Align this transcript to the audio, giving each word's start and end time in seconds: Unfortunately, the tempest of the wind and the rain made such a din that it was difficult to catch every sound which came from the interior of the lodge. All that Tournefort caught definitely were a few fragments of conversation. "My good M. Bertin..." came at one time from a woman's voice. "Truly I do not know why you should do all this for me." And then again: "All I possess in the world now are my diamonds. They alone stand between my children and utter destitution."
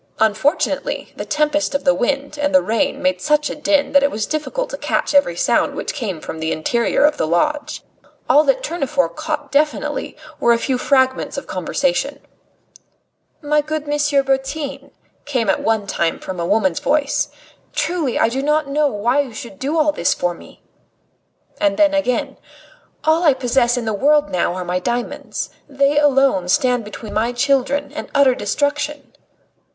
Unfortunately, 0.17 1.13
the 1.15 1.25
tempest 1.25 1.75
of 1.75 1.83
the 1.83 1.93
wind 1.93 2.35
and 2.35 2.55
the 2.55 2.63
rain 2.63 3.03
made 3.03 3.21
such 3.21 3.51
a 3.51 3.55
din 3.55 3.91
that 3.91 4.01
it 4.01 4.09
was 4.09 4.25
difficult 4.25 4.71
to 4.71 4.77
catch 4.79 5.13
every 5.13 5.35
sound 5.35 5.75
which 5.75 5.93
came 5.93 6.19
from 6.19 6.39
the 6.39 6.51
interior 6.51 7.05
of 7.05 7.17
the 7.17 7.27
lodge. 7.27 7.83
All 8.27 8.43
that 8.45 8.63
Tournefort 8.63 9.15
caught 9.15 9.51
definitely 9.51 10.17
were 10.39 10.53
a 10.53 10.57
few 10.57 10.79
fragments 10.79 11.37
of 11.37 11.45
conversation. 11.45 12.19
"My 13.43 13.61
good 13.61 13.83
M. 13.83 14.23
Bertin..." 14.25 14.89
came 15.31 15.51
at 15.51 15.61
one 15.61 15.85
time 15.85 16.17
from 16.19 16.39
a 16.39 16.47
woman's 16.47 16.79
voice. 16.79 17.29
"Truly 17.71 18.17
I 18.17 18.27
do 18.27 18.41
not 18.41 18.67
know 18.67 18.87
why 18.87 19.19
you 19.19 19.35
should 19.35 19.59
do 19.59 19.77
all 19.77 19.91
this 19.91 20.15
for 20.15 20.33
me." 20.33 20.63
And 21.59 21.77
then 21.77 21.93
again: 21.93 22.37
"All 23.03 23.21
I 23.21 23.35
possess 23.35 23.77
in 23.77 23.85
the 23.85 23.93
world 23.93 24.31
now 24.31 24.55
are 24.55 24.65
my 24.65 24.79
diamonds. 24.79 25.51
They 25.69 25.99
alone 25.99 26.47
stand 26.49 26.85
between 26.85 27.13
my 27.13 27.31
children 27.33 27.91
and 27.93 28.09
utter 28.15 28.33
destitution." 28.33 29.13